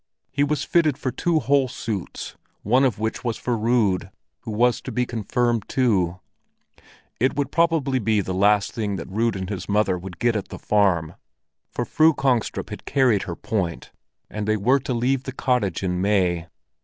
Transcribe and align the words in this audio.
He 0.31 0.43
was 0.43 0.63
fitted 0.63 0.97
for 0.97 1.11
two 1.11 1.39
whole 1.39 1.67
suits, 1.67 2.35
one 2.63 2.83
of 2.83 2.97
which 2.97 3.23
was 3.23 3.37
for 3.37 3.55
Rud, 3.55 4.09
who 4.39 4.49
was 4.49 4.81
to 4.81 4.91
be 4.91 5.05
confirmed 5.05 5.65
too. 5.67 6.19
It 7.19 7.35
would 7.35 7.51
probably 7.51 7.99
be 7.99 8.19
the 8.19 8.33
last 8.33 8.71
thing 8.71 8.95
that 8.95 9.11
Rud 9.11 9.35
and 9.35 9.47
his 9.47 9.69
mother 9.69 9.99
would 9.99 10.17
get 10.17 10.35
at 10.35 10.47
the 10.47 10.57
farm, 10.57 11.13
for 11.69 11.85
Fru 11.85 12.15
Kongstrup 12.15 12.71
had 12.71 12.85
carried 12.85 13.25
her 13.29 13.35
point, 13.35 13.91
and 14.27 14.47
they 14.47 14.57
were 14.57 14.79
to 14.79 14.93
leave 14.95 15.21
the 15.25 15.31
cottage 15.31 15.83
in 15.83 16.01
May. 16.01 16.47